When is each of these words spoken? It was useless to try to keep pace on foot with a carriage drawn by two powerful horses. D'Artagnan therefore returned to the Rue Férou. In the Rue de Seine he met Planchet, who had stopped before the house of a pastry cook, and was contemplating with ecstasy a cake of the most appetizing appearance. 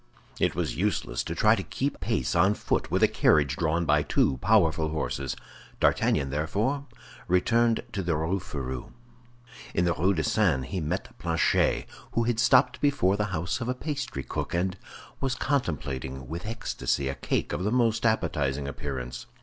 It 0.39 0.55
was 0.55 0.75
useless 0.75 1.23
to 1.25 1.35
try 1.35 1.53
to 1.55 1.61
keep 1.61 1.99
pace 1.99 2.33
on 2.35 2.55
foot 2.55 2.89
with 2.89 3.03
a 3.03 3.07
carriage 3.07 3.55
drawn 3.55 3.85
by 3.85 4.01
two 4.01 4.37
powerful 4.37 4.89
horses. 4.89 5.35
D'Artagnan 5.79 6.31
therefore 6.31 6.87
returned 7.27 7.83
to 7.93 8.01
the 8.01 8.15
Rue 8.15 8.39
Férou. 8.39 8.93
In 9.75 9.85
the 9.85 9.93
Rue 9.93 10.15
de 10.15 10.23
Seine 10.23 10.65
he 10.65 10.79
met 10.81 11.15
Planchet, 11.19 11.85
who 12.13 12.23
had 12.23 12.39
stopped 12.39 12.81
before 12.81 13.15
the 13.15 13.25
house 13.25 13.61
of 13.61 13.69
a 13.69 13.75
pastry 13.75 14.23
cook, 14.23 14.55
and 14.55 14.75
was 15.19 15.35
contemplating 15.35 16.27
with 16.27 16.47
ecstasy 16.47 17.07
a 17.07 17.13
cake 17.13 17.53
of 17.53 17.63
the 17.63 17.71
most 17.71 18.03
appetizing 18.03 18.67
appearance. 18.67 19.27